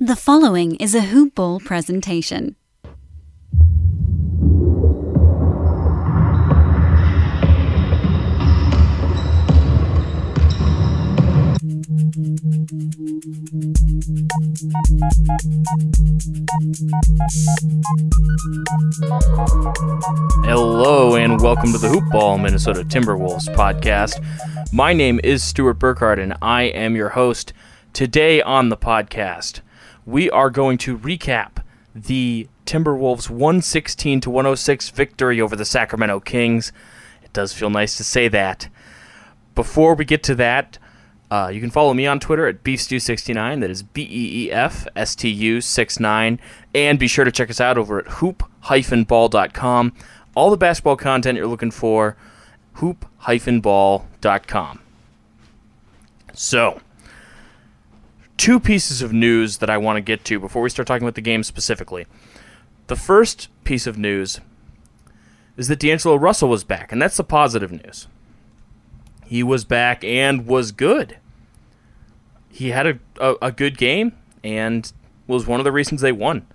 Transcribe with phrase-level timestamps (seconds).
[0.00, 2.56] The following is a Hoop Ball presentation.
[20.42, 24.20] Hello and welcome to the Hoop Ball Minnesota Timberwolves podcast.
[24.72, 27.52] My name is Stuart Burkhart and I am your host.
[27.92, 29.60] Today on the podcast,
[30.06, 31.62] we are going to recap
[31.94, 36.72] the Timberwolves 116 to 106 victory over the Sacramento Kings.
[37.22, 38.68] It does feel nice to say that.
[39.54, 40.78] Before we get to that,
[41.30, 43.60] uh, you can follow me on Twitter at beefstew69.
[43.60, 46.40] That is B E E F S T U 69.
[46.74, 49.92] And be sure to check us out over at hoop-ball.com.
[50.34, 52.16] All the basketball content you're looking for,
[52.74, 54.80] hoop-ball.com.
[56.32, 56.80] So,
[58.36, 61.14] two pieces of news that I want to get to before we start talking about
[61.14, 62.06] the game specifically.
[62.86, 64.40] The first piece of news
[65.56, 68.08] is that D'Angelo Russell was back, and that's the positive news.
[69.24, 71.18] He was back and was good.
[72.50, 74.12] He had a, a, a good game
[74.42, 74.92] and
[75.26, 76.46] was one of the reasons they won.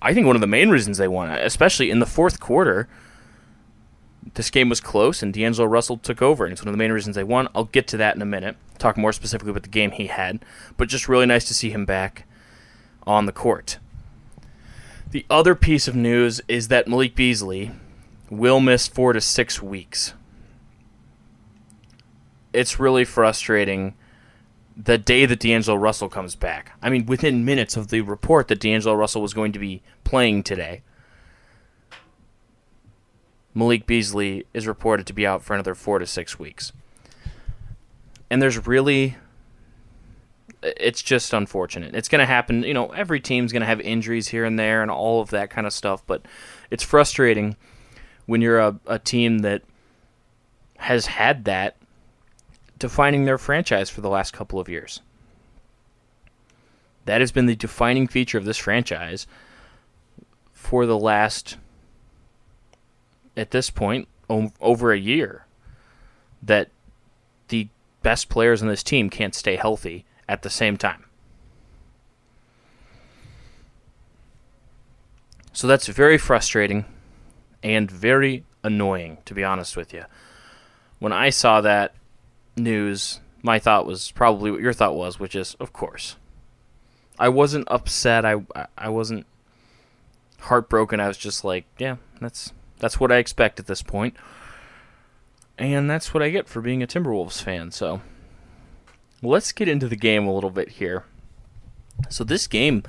[0.00, 2.88] I think one of the main reasons they won, especially in the fourth quarter.
[4.34, 6.92] This game was close, and D'Angelo Russell took over, and it's one of the main
[6.92, 7.48] reasons they won.
[7.54, 8.56] I'll get to that in a minute.
[8.78, 10.44] Talk more specifically about the game he had,
[10.76, 12.24] but just really nice to see him back
[13.06, 13.78] on the court.
[15.10, 17.70] The other piece of news is that Malik Beasley
[18.30, 20.12] will miss four to six weeks.
[22.52, 23.94] It's really frustrating
[24.76, 26.72] the day that D'Angelo Russell comes back.
[26.82, 30.42] I mean, within minutes of the report that D'Angelo Russell was going to be playing
[30.44, 30.82] today,
[33.58, 36.72] Malik Beasley is reported to be out for another four to six weeks.
[38.30, 39.16] And there's really.
[40.62, 41.94] It's just unfortunate.
[41.94, 42.62] It's going to happen.
[42.62, 45.50] You know, every team's going to have injuries here and there and all of that
[45.50, 46.22] kind of stuff, but
[46.70, 47.56] it's frustrating
[48.26, 49.62] when you're a, a team that
[50.78, 51.76] has had that
[52.78, 55.00] defining their franchise for the last couple of years.
[57.04, 59.26] That has been the defining feature of this franchise
[60.52, 61.56] for the last,
[63.38, 65.46] at this point, over a year.
[66.42, 66.68] That
[67.48, 67.68] the
[68.02, 71.04] best players on this team can't stay healthy at the same time.
[75.52, 76.84] So that's very frustrating
[77.62, 80.04] and very annoying, to be honest with you.
[81.00, 81.94] When I saw that,
[82.56, 86.16] news, my thought was probably what your thought was, which is, of course.
[87.18, 88.24] I wasn't upset.
[88.24, 88.36] I
[88.76, 89.26] I wasn't
[90.40, 91.00] heartbroken.
[91.00, 94.16] I was just like, yeah, that's that's what I expect at this point.
[95.56, 97.72] And that's what I get for being a Timberwolves fan.
[97.72, 98.00] So,
[99.22, 101.04] let's get into the game a little bit here.
[102.08, 102.84] So this game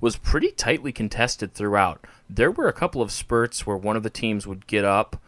[0.00, 2.04] was pretty tightly contested throughout.
[2.28, 5.20] There were a couple of spurts where one of the teams would get up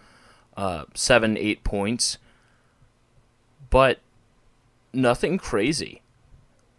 [0.56, 2.18] uh, seven, eight points,
[3.70, 4.00] but
[4.92, 6.02] nothing crazy.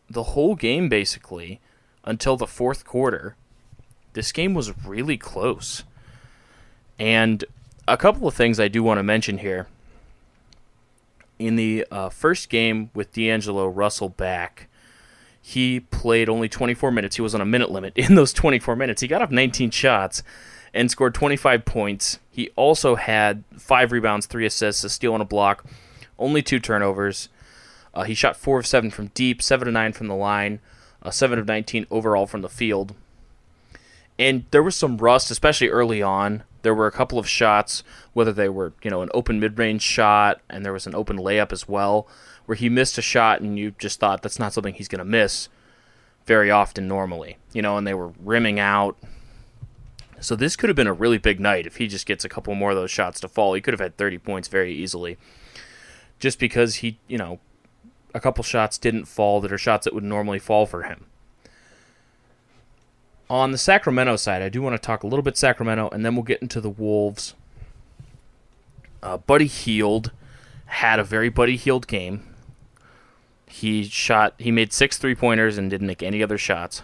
[0.09, 1.59] The whole game, basically,
[2.03, 3.35] until the fourth quarter,
[4.13, 5.83] this game was really close.
[7.03, 7.43] And
[7.85, 9.67] a couple of things I do want to mention here.
[11.37, 14.69] In the uh, first game with D'Angelo Russell back,
[15.41, 17.17] he played only 24 minutes.
[17.17, 17.91] He was on a minute limit.
[17.97, 20.23] In those 24 minutes, he got up 19 shots
[20.73, 22.19] and scored 25 points.
[22.31, 25.65] He also had five rebounds, three assists, a steal, and a block
[26.17, 27.27] only two turnovers.
[27.93, 30.61] Uh, he shot four of seven from deep, seven of nine from the line,
[31.01, 32.95] uh, seven of nineteen overall from the field.
[34.17, 36.43] And there was some rust, especially early on.
[36.63, 40.41] There were a couple of shots, whether they were you know an open mid-range shot,
[40.49, 42.07] and there was an open layup as well,
[42.45, 45.05] where he missed a shot, and you just thought that's not something he's going to
[45.05, 45.49] miss
[46.25, 48.97] very often normally, you know, and they were rimming out.
[50.19, 52.55] So this could have been a really big night if he just gets a couple
[52.55, 53.53] more of those shots to fall.
[53.53, 55.17] He could have had 30 points very easily
[56.19, 57.39] just because he, you know,
[58.13, 61.07] a couple shots didn't fall that are shots that would normally fall for him.
[63.29, 66.15] On the Sacramento side, I do want to talk a little bit Sacramento, and then
[66.15, 67.35] we'll get into the Wolves.
[69.01, 70.11] Uh, Buddy Hield
[70.65, 72.23] had a very Buddy Hield game.
[73.47, 74.33] He shot.
[74.37, 76.81] He made six three pointers and didn't make any other shots.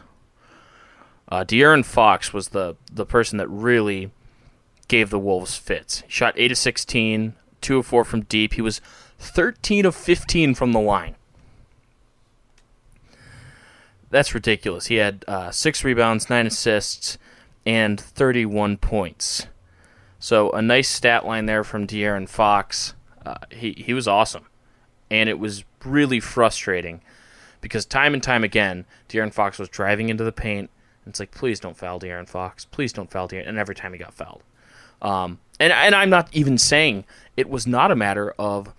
[1.27, 4.11] Uh, De'Aaron Fox was the the person that really
[4.87, 6.01] gave the Wolves fits.
[6.01, 8.53] He shot eight of 16, two of four from deep.
[8.53, 8.81] He was
[9.19, 11.15] 13 of 15 from the line.
[14.09, 14.87] That's ridiculous.
[14.87, 17.17] He had uh, six rebounds, nine assists,
[17.65, 19.47] and 31 points.
[20.19, 22.95] So a nice stat line there from De'Aaron Fox.
[23.25, 24.45] Uh, he he was awesome,
[25.11, 27.01] and it was really frustrating
[27.61, 30.69] because time and time again, De'Aaron Fox was driving into the paint.
[31.05, 32.65] And it's like, please don't foul De'Aaron Fox.
[32.65, 33.47] Please don't foul De'Aaron.
[33.47, 34.43] And every time he got fouled.
[35.01, 37.05] Um, and, and I'm not even saying
[37.37, 38.73] it was not a matter of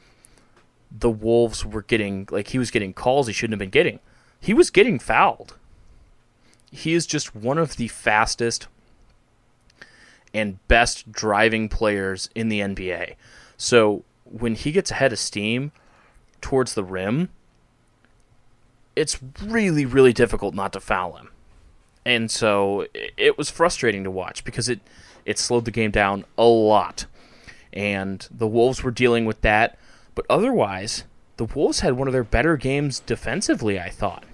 [0.91, 4.01] the Wolves were getting, like, he was getting calls he shouldn't have been getting.
[4.41, 5.57] He was getting fouled.
[6.71, 8.69] He is just one of the fastest
[10.33, 13.17] and best driving players in the NBA.
[13.57, 15.73] So when he gets ahead of steam
[16.41, 17.29] towards the rim,
[18.97, 21.31] it's really, really difficult not to foul him.
[22.05, 24.81] And so it was frustrating to watch because it,
[25.25, 27.07] it slowed the game down a lot.
[27.73, 29.79] And the Wolves were dealing with that.
[30.15, 31.05] But otherwise,
[31.37, 34.25] the Wolves had one of their better games defensively, I thought.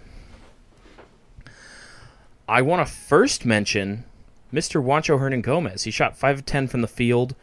[2.49, 4.05] I want to first mention
[4.53, 4.83] Mr.
[4.83, 5.83] Juancho Hernangomez.
[5.83, 7.35] He shot 5 of 10 from the field.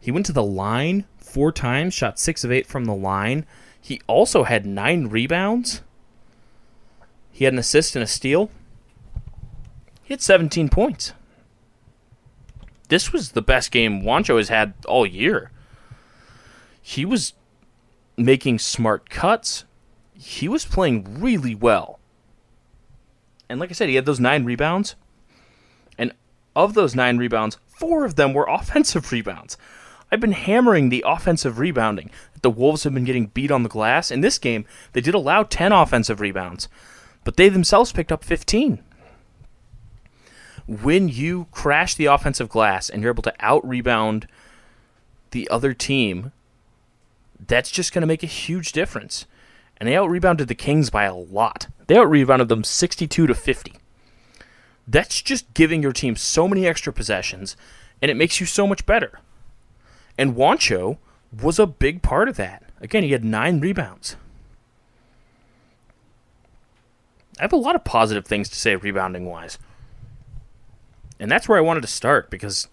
[0.00, 3.46] He went to the line four times, shot 6 of 8 from the line.
[3.80, 5.82] He also had 9 rebounds.
[7.30, 8.50] He had an assist and a steal.
[10.02, 11.12] He had 17 points.
[12.88, 15.52] This was the best game Juancho has had all year.
[16.82, 17.34] He was
[18.16, 19.64] making smart cuts.
[20.12, 21.99] He was playing really well.
[23.50, 24.94] And like I said, he had those nine rebounds.
[25.98, 26.14] And
[26.54, 29.58] of those nine rebounds, four of them were offensive rebounds.
[30.12, 32.10] I've been hammering the offensive rebounding.
[32.42, 34.10] The Wolves have been getting beat on the glass.
[34.10, 36.68] In this game, they did allow 10 offensive rebounds,
[37.24, 38.82] but they themselves picked up 15.
[40.66, 44.26] When you crash the offensive glass and you're able to out rebound
[45.32, 46.32] the other team,
[47.46, 49.26] that's just going to make a huge difference.
[49.80, 51.66] And they out rebounded the Kings by a lot.
[51.86, 53.72] They out rebounded them 62 to 50.
[54.86, 57.56] That's just giving your team so many extra possessions,
[58.02, 59.20] and it makes you so much better.
[60.18, 60.98] And Juancho
[61.40, 62.64] was a big part of that.
[62.80, 64.16] Again, he had nine rebounds.
[67.38, 69.58] I have a lot of positive things to say rebounding wise.
[71.18, 72.68] And that's where I wanted to start because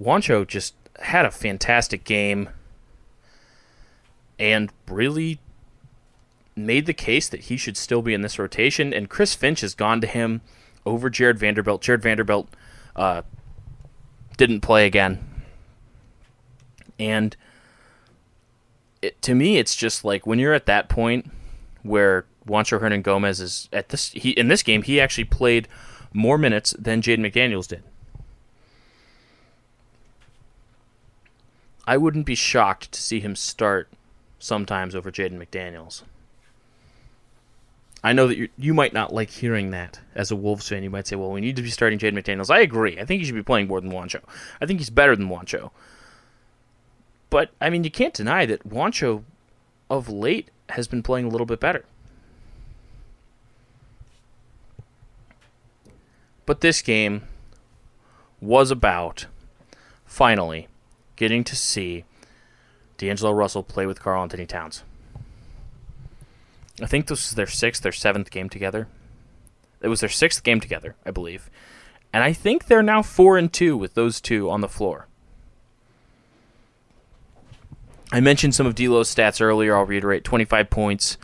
[0.00, 2.48] Juancho just had a fantastic game
[4.38, 5.40] and really
[6.54, 9.74] made the case that he should still be in this rotation, and Chris Finch has
[9.74, 10.40] gone to him
[10.84, 11.82] over Jared Vanderbilt.
[11.82, 12.48] Jared Vanderbilt
[12.96, 13.22] uh,
[14.36, 15.24] didn't play again,
[16.98, 17.36] and
[19.00, 21.30] it, to me, it's just like when you're at that point
[21.82, 24.10] where Juancho Hernangomez is at this.
[24.10, 25.68] He in this game, he actually played
[26.12, 27.82] more minutes than Jaden McDaniels did.
[31.86, 33.88] I wouldn't be shocked to see him start
[34.38, 36.02] sometimes over Jaden McDaniels.
[38.04, 40.82] I know that you you might not like hearing that as a Wolves fan.
[40.82, 42.98] You might say, "Well, we need to be starting Jaden McDaniels." I agree.
[42.98, 44.20] I think he should be playing more than Juancho.
[44.60, 45.70] I think he's better than Juancho.
[47.30, 49.22] But I mean, you can't deny that Juancho,
[49.88, 51.84] of late, has been playing a little bit better.
[56.44, 57.22] But this game
[58.40, 59.26] was about
[60.04, 60.66] finally
[61.14, 62.04] getting to see
[62.98, 64.82] D'Angelo Russell play with Karl-Anthony Towns.
[66.82, 68.88] I think this was their sixth or seventh game together.
[69.80, 71.50] It was their sixth game together, I believe.
[72.12, 75.06] And I think they're now four and two with those two on the floor.
[78.10, 79.74] I mentioned some of D'Lo's stats earlier.
[79.74, 81.16] I'll reiterate: 25 points,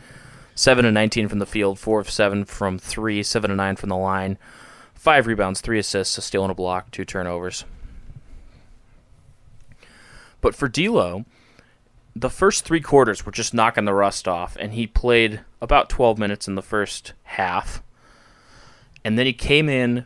[0.55, 3.89] seven and 19 from the field, four of seven from three, seven and nine from
[3.89, 4.37] the line,
[4.95, 7.63] five rebounds, three assists, a steal and a block, two turnovers.
[10.41, 11.25] But for D'Lo,
[12.15, 16.17] the first three quarters were just knocking the rust off, and he played about 12
[16.17, 17.81] minutes in the first half.
[19.03, 20.05] And then he came in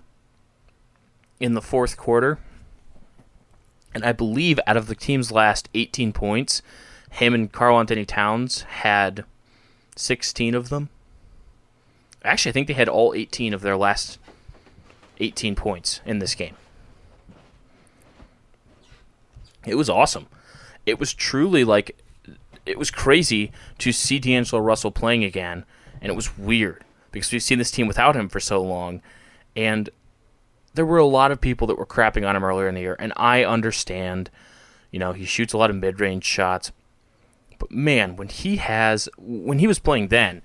[1.40, 2.40] in the fourth quarter,
[3.94, 6.62] and I believe out of the team's last 18 points,
[7.10, 9.26] him and Karl-Anthony Towns had
[9.96, 10.90] 16 of them.
[12.24, 14.18] Actually, I think they had all 18 of their last
[15.20, 16.56] 18 points in this game.
[19.66, 20.28] It was awesome.
[20.86, 21.98] It was truly like
[22.66, 25.66] it was crazy to see D'Angelo Russell playing again,
[26.02, 29.02] and it was weird because we've seen this team without him for so long,
[29.56, 29.90] and
[30.74, 32.96] there were a lot of people that were crapping on him earlier in the year,
[33.00, 34.30] and I understand.
[34.92, 36.72] You know, he shoots a lot of mid-range shots,
[37.58, 40.44] but man, when he has when he was playing then,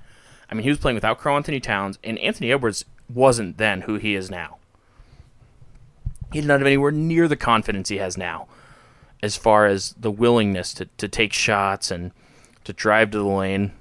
[0.50, 4.14] I mean, he was playing without Karl-Anthony Towns, and Anthony Edwards wasn't then who he
[4.14, 4.56] is now.
[6.32, 8.48] He did not have anywhere near the confidence he has now
[9.22, 12.12] as far as the willingness to, to take shots and
[12.64, 13.72] to drive to the lane.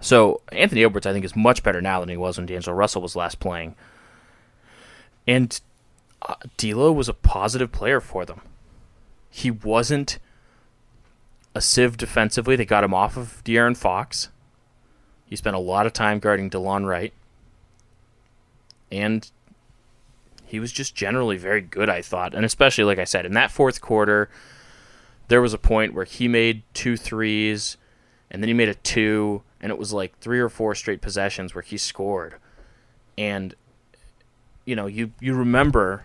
[0.00, 3.02] So Anthony Edwards, I think, is much better now than he was when D'Angelo Russell
[3.02, 3.74] was last playing.
[5.26, 5.60] And
[6.22, 8.40] uh, D'Lo was a positive player for them.
[9.30, 10.18] He wasn't
[11.54, 12.56] a sieve defensively.
[12.56, 14.28] They got him off of De'Aaron Fox.
[15.26, 17.12] He spent a lot of time guarding DeLon Wright.
[18.90, 19.30] And
[20.52, 22.34] he was just generally very good, I thought.
[22.34, 24.28] And especially, like I said, in that fourth quarter,
[25.28, 27.78] there was a point where he made two threes,
[28.30, 31.54] and then he made a two, and it was like three or four straight possessions
[31.54, 32.34] where he scored.
[33.16, 33.54] And,
[34.66, 36.04] you know, you, you remember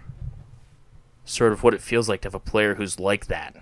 [1.26, 3.54] sort of what it feels like to have a player who's like that.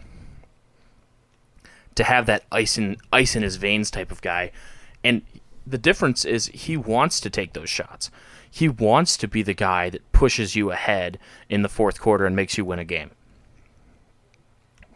[1.96, 4.52] To have that ice in ice in his veins type of guy.
[5.04, 5.24] And
[5.66, 8.12] the difference is he wants to take those shots.
[8.50, 11.20] He wants to be the guy that pushes you ahead
[11.50, 13.12] in the fourth quarter and makes you win a game.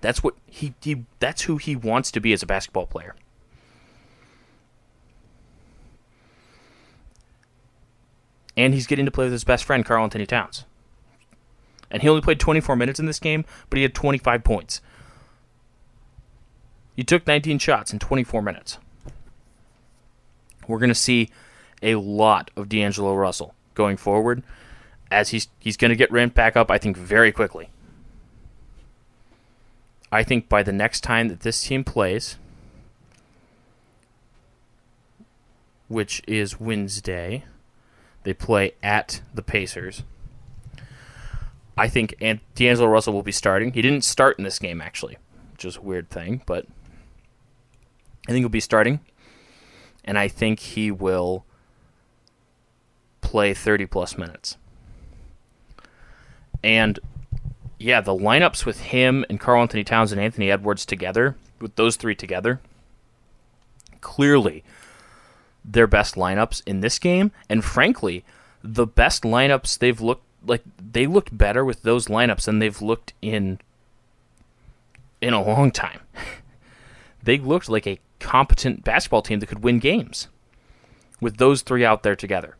[0.02, 3.16] That's what he, he that's who he wants to be as a basketball player.
[8.56, 10.66] And he's getting to play with his best friend Karl-Anthony Towns.
[11.92, 14.82] And he only played 24 minutes in this game, but he had 25 points.
[16.96, 18.78] He took 19 shots in 24 minutes.
[20.70, 21.30] We're going to see
[21.82, 24.44] a lot of D'Angelo Russell going forward
[25.10, 27.70] as he's he's going to get ramped back up I think very quickly.
[30.12, 32.38] I think by the next time that this team plays
[35.88, 37.44] which is Wednesday,
[38.22, 40.04] they play at the Pacers.
[41.76, 42.16] I think
[42.54, 43.74] D'Angelo Russell will be starting.
[43.74, 45.18] He didn't start in this game actually,
[45.54, 46.68] which is a weird thing, but
[48.28, 49.00] I think he'll be starting.
[50.10, 51.46] And I think he will
[53.22, 54.58] play 30 plus minutes.
[56.64, 57.00] And
[57.78, 62.16] yeah, the lineups with him and Karl-Anthony Towns and Anthony Edwards together, with those three
[62.16, 62.60] together,
[64.02, 64.64] clearly
[65.64, 67.32] their best lineups in this game.
[67.48, 68.26] And frankly,
[68.64, 73.14] the best lineups they've looked like they looked better with those lineups than they've looked
[73.22, 73.60] in
[75.22, 76.00] in a long time.
[77.24, 80.28] they looked like a competent basketball team that could win games
[81.22, 82.56] with those three out there together.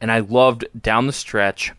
[0.00, 1.72] And I loved down the stretch.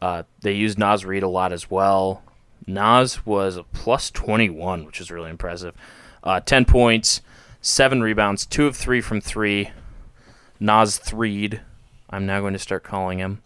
[0.00, 2.22] Uh, they used Nas Reid a lot as well.
[2.66, 5.74] Nas was a plus 21, which is really impressive.
[6.22, 7.22] Uh, 10 points,
[7.60, 9.70] 7 rebounds, 2 of 3 from 3.
[10.60, 11.60] Nas Threed,
[12.10, 13.42] I'm now going to start calling him.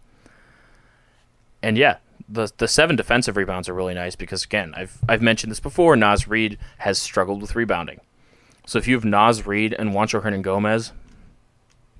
[1.61, 1.97] And yeah,
[2.31, 5.95] the the seven defensive rebounds are really nice because again, I've I've mentioned this before.
[5.95, 7.99] Nas Reid has struggled with rebounding,
[8.65, 10.91] so if you have Nas Reid and Juancho Hernangomez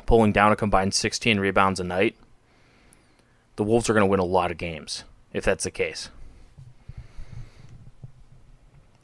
[0.06, 2.16] pulling down a combined 16 rebounds a night,
[3.56, 6.10] the Wolves are going to win a lot of games if that's the case.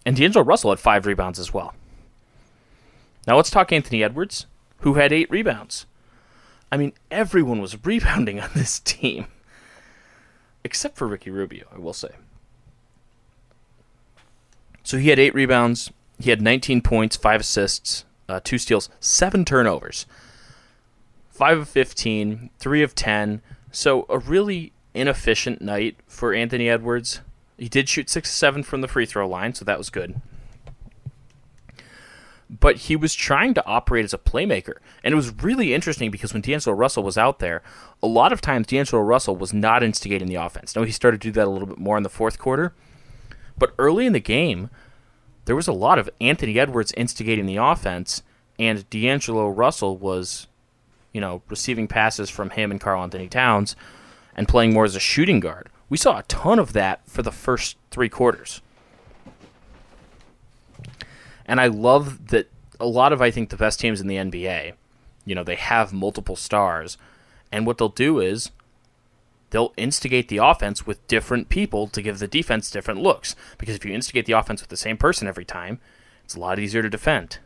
[0.06, 1.74] And D'Angelo Russell had five rebounds as well.
[3.26, 4.46] Now let's talk Anthony Edwards,
[4.80, 5.86] who had eight rebounds.
[6.72, 9.28] I mean, everyone was rebounding on this team
[10.68, 12.10] except for Ricky Rubio, I will say.
[14.84, 15.94] So he had eight rebounds.
[16.20, 20.06] He had 19 points, five assists, uh, two steals, seven turnovers,
[21.30, 23.42] five of 15, three of 10.
[23.72, 27.22] So a really inefficient night for Anthony Edwards.
[27.58, 30.20] He did shoot six seven from the free throw line, so that was good
[32.50, 34.76] but he was trying to operate as a playmaker.
[35.04, 37.62] And it was really interesting because when D'Angelo Russell was out there,
[38.02, 40.76] a lot of times D'Angelo Russell was not instigating the offense.
[40.76, 42.74] Now he started to do that a little bit more in the fourth quarter.
[43.58, 44.70] But early in the game,
[45.46, 48.22] there was a lot of Anthony Edwards instigating the offense,
[48.60, 50.48] and D'Angelo Russell was,
[51.12, 53.76] you know, receiving passes from him and Karl-Anthony Towns
[54.36, 55.70] and playing more as a shooting guard.
[55.90, 58.62] We saw a ton of that for the first three quarters.
[61.48, 62.50] And I love that
[62.80, 64.74] a lot of I think the best teams in the NBA,
[65.26, 66.98] you know, they have multiple stars,
[67.52, 68.52] and what they'll do is
[69.50, 73.36] they'll instigate the offense with different people to give the defense different looks.
[73.58, 75.80] Because if you instigate the offense with the same person every time,
[76.26, 77.40] it's a lot easier to defend.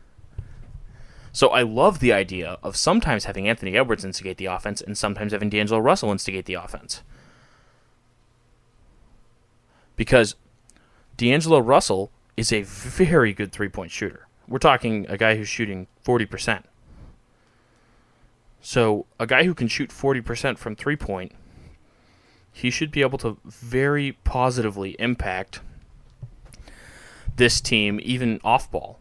[1.32, 5.32] So I love the idea of sometimes having Anthony Edwards instigate the offense and sometimes
[5.32, 7.02] having D'Angelo Russell instigate the offense.
[9.96, 10.34] Because
[11.16, 14.26] D'Angelo Russell is a very good three point shooter.
[14.48, 16.64] We're talking a guy who's shooting 40%.
[18.60, 21.32] So, a guy who can shoot 40% from three point,
[22.52, 25.60] he should be able to very positively impact
[27.36, 28.98] this team, even off ball,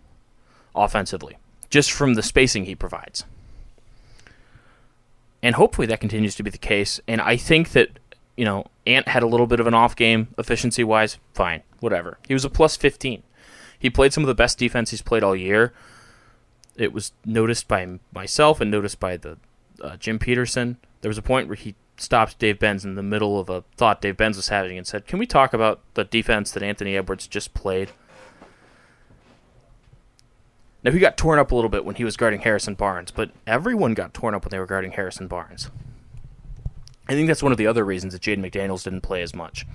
[0.73, 1.37] offensively,
[1.69, 3.25] just from the spacing he provides.
[5.43, 6.99] And hopefully that continues to be the case.
[7.07, 7.99] And I think that,
[8.37, 11.17] you know, Ant had a little bit of an off game efficiency wise.
[11.33, 12.17] Fine, whatever.
[12.27, 13.23] He was a plus 15.
[13.77, 15.73] He played some of the best defense he's played all year.
[16.75, 19.37] It was noticed by myself and noticed by the
[19.81, 20.77] uh, Jim Petersen.
[21.01, 24.01] There was a point where he stopped Dave Benz in the middle of a thought
[24.01, 27.27] Dave Benz was having and said, "Can we talk about the defense that Anthony Edwards
[27.27, 27.91] just played?"
[30.83, 33.31] Now he got torn up a little bit when he was guarding Harrison Barnes, but
[33.45, 35.69] everyone got torn up when they were guarding Harrison Barnes.
[37.11, 39.67] I think that's one of the other reasons that Jaden McDaniels didn't play as much.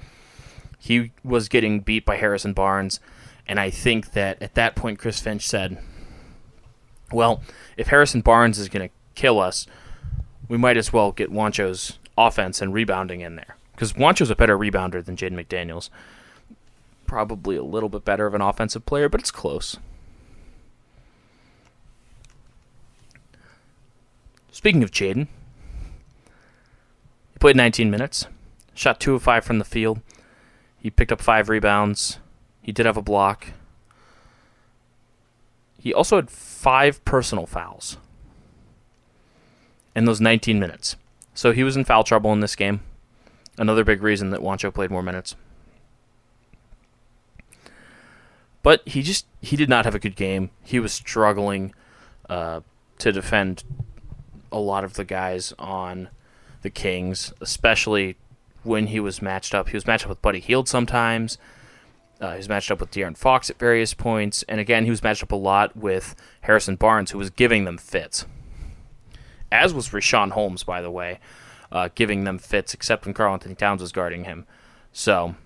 [0.79, 2.99] He was getting beat by Harrison Barnes,
[3.47, 5.77] and I think that at that point Chris Finch said,
[7.13, 7.43] "Well,
[7.77, 9.67] if Harrison Barnes is going to kill us,
[10.49, 14.57] we might as well get Juancho's offense and rebounding in there because Juancho's a better
[14.57, 15.91] rebounder than Jaden McDaniels.
[17.07, 19.77] Probably a little bit better of an offensive player, but it's close."
[24.51, 25.29] Speaking of Jaden,
[27.47, 28.27] played 19 minutes,
[28.75, 30.01] shot 2 of 5 from the field.
[30.81, 32.19] He picked up 5 rebounds.
[32.61, 33.53] He did have a block.
[35.79, 37.99] He also had 5 personal fouls
[39.95, 40.97] in those 19 minutes.
[41.35, 42.81] So he was in foul trouble in this game.
[43.57, 45.37] Another big reason that Juancho played more minutes.
[48.65, 50.51] But he just he did not have a good game.
[50.65, 51.73] He was struggling
[52.29, 52.63] uh,
[52.99, 53.63] to defend
[54.51, 56.09] a lot of the guys on
[56.67, 58.17] the Kings, especially
[58.65, 59.69] when he was matched up.
[59.69, 61.39] He was matched up with Buddy Hield sometimes.
[62.21, 65.01] Uh, he was matched up with De'Aaron Fox at various points, and again, he was
[65.01, 68.27] matched up a lot with Harrison Barnes, who was giving them fits.
[69.53, 71.21] As was Richaun Holmes, by the way,
[71.71, 74.45] uh, giving them fits, except when Karl-Anthony Towns was guarding him.
[74.93, 75.37] So,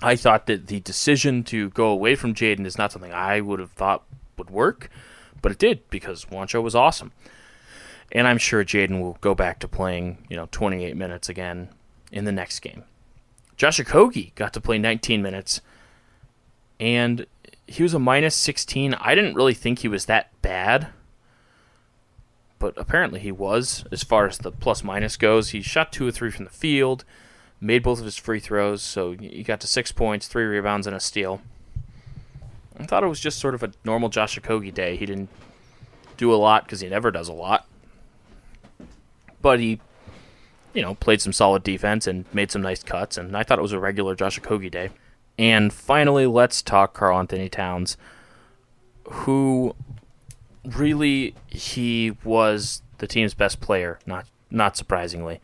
[0.00, 3.60] I thought that the decision to go away from Jaden is not something I would
[3.60, 4.04] have thought
[4.38, 4.88] would work,
[5.42, 7.12] but it did because Juancho was awesome
[8.12, 11.68] and I'm sure Jaden will go back to playing, you know, 28 minutes again
[12.10, 12.84] in the next game.
[13.56, 15.60] Josh Okogie got to play 19 minutes,
[16.78, 17.26] and
[17.66, 18.94] he was a minus 16.
[18.94, 20.88] I didn't really think he was that bad,
[22.58, 25.50] but apparently he was as far as the plus minus goes.
[25.50, 27.04] He shot two or three from the field,
[27.60, 30.96] made both of his free throws, so he got to six points, three rebounds, and
[30.96, 31.42] a steal.
[32.78, 34.96] I thought it was just sort of a normal Josh Okogie day.
[34.96, 35.28] He didn't
[36.16, 37.66] do a lot because he never does a lot
[39.42, 39.80] but he,
[40.74, 43.62] you know, played some solid defense and made some nice cuts, and I thought it
[43.62, 44.90] was a regular Josh Okogie day.
[45.38, 47.96] And finally, let's talk Karl-Anthony Towns,
[49.04, 49.74] who
[50.64, 55.40] really he was the team's best player, not not surprisingly.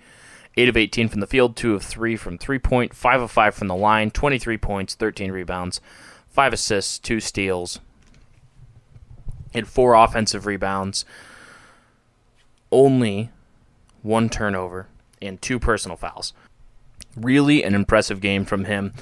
[0.59, 3.55] 8 of 18 from the field, 2 of 3 from three point, 5 of 5
[3.55, 5.81] from the line, 23 points, 13 rebounds,
[6.31, 7.81] 5 assists, 2 steals,
[9.53, 11.05] and 4 offensive rebounds.
[12.73, 13.31] Only
[14.07, 14.87] one turnover,
[15.21, 16.33] and two personal fouls.
[17.16, 18.95] Really an impressive game from him,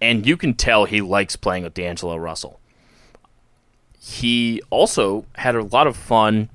[0.00, 2.60] and you can tell he likes playing with D'Angelo Russell.
[3.98, 6.48] He also had a lot of fun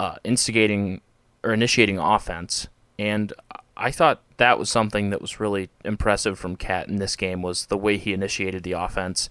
[0.00, 1.00] uh, instigating
[1.42, 3.32] or initiating offense, and
[3.76, 7.66] I thought that was something that was really impressive from KAT in this game was
[7.66, 9.28] the way he initiated the offense.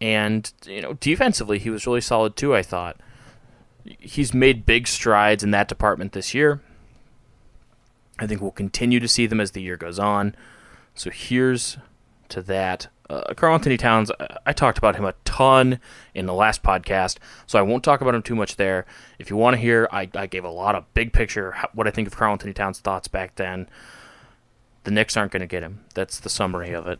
[0.00, 2.54] And you know, defensively, he was really solid too.
[2.54, 3.00] I thought
[3.98, 6.60] he's made big strides in that department this year.
[8.18, 10.34] I think we'll continue to see them as the year goes on.
[10.94, 11.76] So here's
[12.30, 12.88] to that.
[13.08, 14.10] Uh, Karl-Anthony Towns,
[14.44, 15.78] I talked about him a ton
[16.12, 18.84] in the last podcast, so I won't talk about him too much there.
[19.18, 21.92] If you want to hear, I, I gave a lot of big picture what I
[21.92, 23.68] think of Karl-Anthony Towns' thoughts back then.
[24.82, 25.84] The Knicks aren't going to get him.
[25.94, 26.98] That's the summary of it,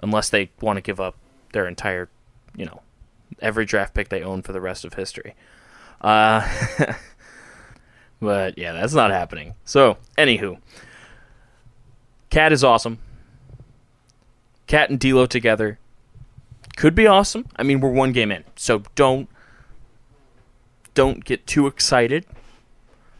[0.00, 1.16] unless they want to give up
[1.52, 2.08] their entire,
[2.54, 2.82] you know,
[3.40, 5.34] every draft pick they own for the rest of history.
[6.00, 6.46] Uh,
[8.20, 9.54] but yeah, that's not happening.
[9.64, 10.58] So, anywho,
[12.30, 12.98] KAT is awesome.
[14.66, 15.78] KAT and D'Lo together
[16.76, 17.46] could be awesome.
[17.56, 19.28] I mean, we're one game in, so don't
[20.94, 22.26] don't get too excited,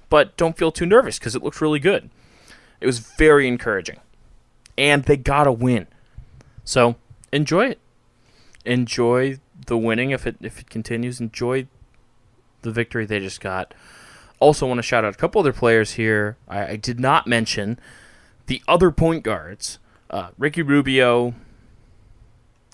[0.09, 2.11] but don't feel too nervous because it looks really good.
[2.81, 3.99] It was very encouraging,
[4.79, 5.87] and they got a win.
[6.65, 6.97] So
[7.33, 7.81] enjoy it.
[8.65, 11.21] Enjoy the winning if it if it continues.
[11.21, 11.67] Enjoy
[12.63, 13.75] the victory they just got.
[14.39, 16.37] Also, want to shout out a couple other players here.
[16.49, 17.79] I, I did not mention
[18.47, 19.79] the other point guards.
[20.09, 21.35] Uh, Ricky Rubio,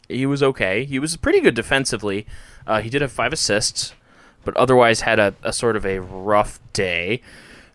[0.09, 0.85] he was okay.
[0.85, 2.27] He was pretty good defensively.
[2.67, 3.95] Uh, he did have five assists,
[4.45, 7.21] but otherwise had a, a sort of a rough day.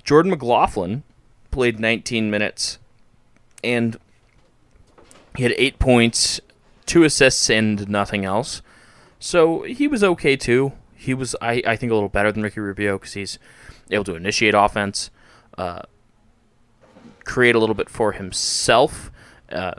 [0.03, 1.03] Jordan McLaughlin
[1.51, 2.79] played 19 minutes,
[3.63, 3.97] and
[5.35, 6.39] he had eight points,
[6.85, 8.61] two assists, and nothing else.
[9.19, 10.71] So he was okay too
[11.01, 13.39] he was I, I think a little better than Ricky Rubio because he's
[13.89, 15.09] able to initiate offense,
[15.57, 15.81] uh,
[17.23, 19.11] create a little bit for himself.
[19.51, 19.73] Uh,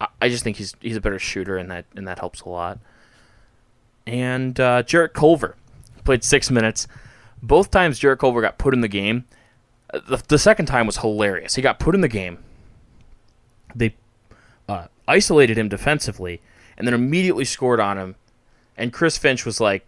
[0.00, 2.48] I, I just think he's he's a better shooter and that and that helps a
[2.48, 2.78] lot.
[4.06, 5.56] And uh, Jarrett Culver
[6.04, 6.86] played six minutes.
[7.42, 9.24] Both times Jarrett Culver got put in the game.
[9.92, 11.56] The, the second time was hilarious.
[11.56, 12.38] He got put in the game.
[13.74, 13.96] They
[14.68, 16.40] uh, isolated him defensively
[16.78, 18.14] and then immediately scored on him
[18.76, 19.84] And Chris Finch was like,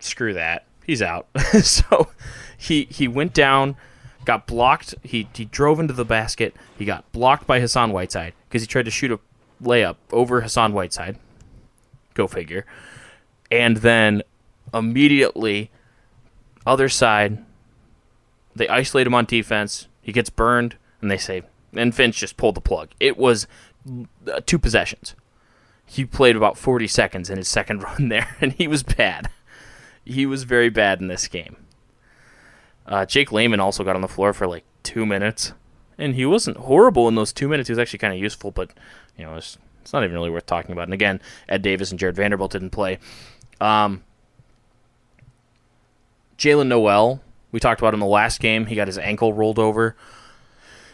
[0.00, 0.66] screw that.
[0.84, 1.28] He's out.
[1.62, 2.08] so
[2.56, 3.76] he he went down,
[4.24, 4.94] got blocked.
[5.02, 6.54] He he drove into the basket.
[6.78, 9.20] He got blocked by Hassan Whiteside because he tried to shoot a
[9.62, 11.18] layup over Hassan Whiteside.
[12.14, 12.66] Go figure.
[13.50, 14.22] And then
[14.72, 15.70] immediately
[16.66, 17.44] other side
[18.54, 19.88] they isolate him on defense.
[20.02, 22.90] He gets burned and they say and Finch just pulled the plug.
[22.98, 23.46] It was
[24.30, 25.14] uh, two possessions.
[25.86, 29.28] He played about 40 seconds in his second run there and he was bad.
[30.10, 31.56] He was very bad in this game.
[32.84, 35.52] Uh, Jake Layman also got on the floor for like two minutes,
[35.96, 37.68] and he wasn't horrible in those two minutes.
[37.68, 38.72] He was actually kind of useful, but
[39.16, 40.84] you know, it's, it's not even really worth talking about.
[40.84, 42.98] And again, Ed Davis and Jared Vanderbilt didn't play.
[43.60, 44.02] Um,
[46.36, 48.66] Jaylen Nowell, we talked about in the last game.
[48.66, 49.94] He got his ankle rolled over.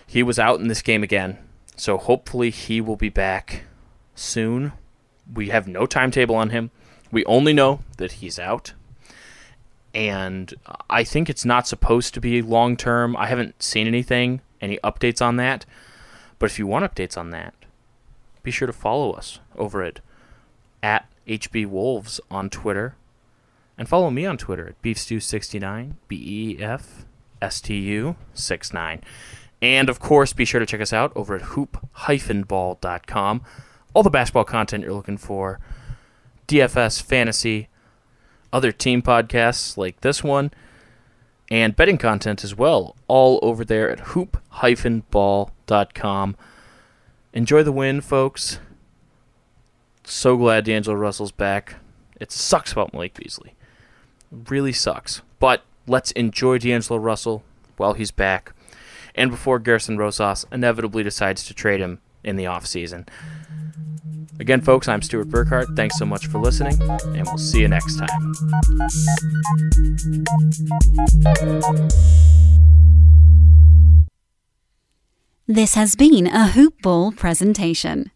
[0.07, 1.38] He was out in this game again,
[1.74, 3.64] so hopefully he will be back
[4.14, 4.72] soon.
[5.33, 6.70] We have no timetable on him.
[7.11, 8.74] We only know that he's out
[9.96, 10.54] and
[10.90, 13.16] I think it's not supposed to be long term.
[13.16, 15.64] I haven't seen anything, any updates on that.
[16.38, 17.54] But if you want updates on that,
[18.42, 20.00] be sure to follow us over at
[20.82, 22.94] at HB Wolves on Twitter,
[23.78, 27.06] and follow me on Twitter at beefstew69 b e f
[27.40, 29.02] s t u 69.
[29.62, 33.42] And of course, be sure to check us out over at hoop-ball.com.
[33.94, 35.59] All the basketball content you're looking for,
[36.46, 37.68] DFS fantasy
[38.52, 40.50] other team podcasts like this one,
[41.50, 46.37] and betting content as well, all over there at hoop-ball.com.
[47.32, 48.61] Enjoy the win, folks.
[50.04, 51.76] So glad D'Angelo Russell's back.
[52.20, 53.54] It sucks about Malik Beasley.
[54.30, 55.22] really sucks.
[55.38, 57.42] But let's enjoy D'Angelo Russell
[57.76, 58.52] while he's back.
[59.14, 63.09] And before Gersson Rosas inevitably decides to trade him in the offseason.
[64.38, 65.77] Again, folks, I'm Stuart Burkhart.
[65.77, 68.35] Thanks so much for listening, and we'll see you next time.
[75.46, 78.11] This has been a Hoop Ball presentation.